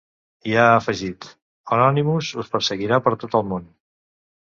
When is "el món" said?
3.43-3.73